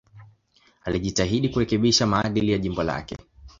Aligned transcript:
Alijitahidi 0.83 1.49
kurekebisha 1.49 2.07
maadili 2.07 2.51
ya 2.51 2.57
jimbo 2.57 2.83
lake. 2.83 3.17